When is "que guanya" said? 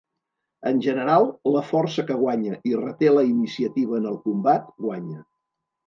2.09-2.57